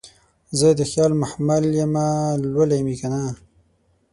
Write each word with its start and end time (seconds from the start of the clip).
زه 0.59 0.67
دخیال 0.81 1.11
محمل 1.21 1.63
یمه 1.81 2.05
لولی 2.53 2.81
مې 2.87 2.95
کنه 3.01 3.23